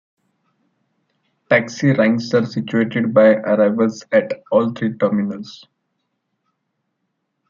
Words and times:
Taxi 1.47 1.91
ranks 1.91 2.33
are 2.33 2.43
situated 2.43 3.13
by 3.13 3.35
arrivals 3.35 4.03
at 4.11 4.31
all 4.51 4.71
three 4.71 4.97
terminals. 4.97 5.67